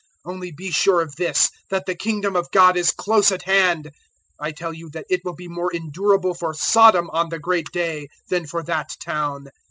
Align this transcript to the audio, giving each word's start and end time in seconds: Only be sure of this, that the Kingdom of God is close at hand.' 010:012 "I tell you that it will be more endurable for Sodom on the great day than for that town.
Only 0.25 0.51
be 0.51 0.71
sure 0.71 1.01
of 1.03 1.15
this, 1.17 1.51
that 1.69 1.85
the 1.85 1.93
Kingdom 1.93 2.35
of 2.35 2.49
God 2.49 2.75
is 2.75 2.89
close 2.89 3.31
at 3.31 3.43
hand.' 3.43 3.83
010:012 3.91 3.91
"I 4.39 4.51
tell 4.51 4.73
you 4.73 4.89
that 4.93 5.05
it 5.11 5.23
will 5.23 5.35
be 5.35 5.47
more 5.47 5.71
endurable 5.71 6.33
for 6.33 6.55
Sodom 6.55 7.07
on 7.11 7.29
the 7.29 7.37
great 7.37 7.71
day 7.71 8.07
than 8.27 8.47
for 8.47 8.63
that 8.63 8.95
town. 8.99 9.49